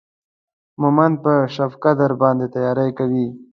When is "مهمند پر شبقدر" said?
0.81-2.11